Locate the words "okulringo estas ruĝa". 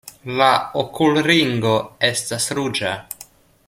0.83-2.99